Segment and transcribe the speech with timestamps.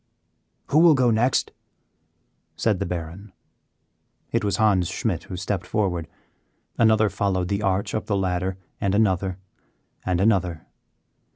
[0.69, 1.51] "Who will go next?"
[2.55, 3.33] said the Baron.
[4.31, 6.07] It was Hans Schmidt who stepped forward.
[6.75, 9.37] Another followed the arch up the ladder, and another,
[10.03, 10.65] and another.